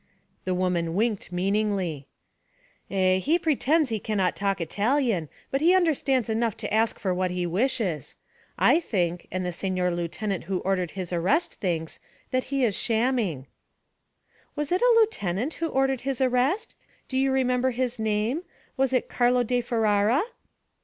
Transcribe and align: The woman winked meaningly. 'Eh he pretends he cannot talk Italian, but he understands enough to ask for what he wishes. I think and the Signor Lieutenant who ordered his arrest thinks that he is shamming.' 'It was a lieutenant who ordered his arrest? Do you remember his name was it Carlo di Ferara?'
The 0.45 0.55
woman 0.55 0.95
winked 0.95 1.31
meaningly. 1.31 2.07
'Eh 2.89 3.19
he 3.19 3.37
pretends 3.37 3.91
he 3.91 3.99
cannot 3.99 4.35
talk 4.35 4.59
Italian, 4.59 5.29
but 5.51 5.61
he 5.61 5.75
understands 5.75 6.27
enough 6.27 6.57
to 6.57 6.73
ask 6.73 6.97
for 6.97 7.13
what 7.13 7.29
he 7.29 7.45
wishes. 7.45 8.15
I 8.57 8.79
think 8.79 9.27
and 9.31 9.45
the 9.45 9.51
Signor 9.51 9.91
Lieutenant 9.91 10.45
who 10.45 10.57
ordered 10.61 10.89
his 10.97 11.13
arrest 11.13 11.53
thinks 11.59 11.99
that 12.31 12.45
he 12.45 12.63
is 12.65 12.75
shamming.' 12.75 13.41
'It 13.45 13.47
was 14.55 14.71
a 14.71 14.79
lieutenant 14.95 15.53
who 15.61 15.67
ordered 15.67 16.01
his 16.01 16.19
arrest? 16.19 16.75
Do 17.07 17.15
you 17.15 17.31
remember 17.31 17.69
his 17.69 17.99
name 17.99 18.41
was 18.75 18.93
it 18.93 19.07
Carlo 19.07 19.43
di 19.43 19.61
Ferara?' 19.61 20.23